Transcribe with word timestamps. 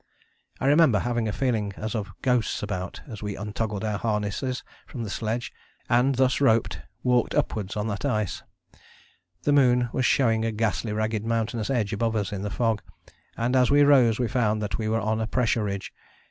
I 0.59 0.65
remember 0.65 0.97
having 0.97 1.27
a 1.27 1.31
feeling 1.31 1.73
as 1.77 1.93
of 1.93 2.09
ghosts 2.23 2.63
about 2.63 3.01
as 3.07 3.21
we 3.21 3.35
untoggled 3.35 3.83
our 3.83 3.99
harnesses 3.99 4.63
from 4.87 5.03
the 5.03 5.11
sledge, 5.11 5.51
tied 5.51 5.53
them 5.53 5.77
together, 5.77 5.99
and 6.07 6.15
thus 6.15 6.41
roped 6.41 6.81
walked 7.03 7.35
upwards 7.35 7.77
on 7.77 7.85
that 7.89 8.03
ice. 8.03 8.41
The 9.43 9.53
moon 9.53 9.89
was 9.93 10.03
showing 10.07 10.43
a 10.43 10.51
ghastly 10.51 10.91
ragged 10.91 11.23
mountainous 11.23 11.69
edge 11.69 11.93
above 11.93 12.15
us 12.15 12.31
in 12.33 12.41
the 12.41 12.49
fog, 12.49 12.81
and 13.37 13.55
as 13.55 13.69
we 13.69 13.83
rose 13.83 14.17
we 14.17 14.27
found 14.27 14.59
that 14.63 14.79
we 14.79 14.89
were 14.89 14.99
on 15.01 15.21
a 15.21 15.27
pressure 15.27 15.65
ridge. 15.65 15.93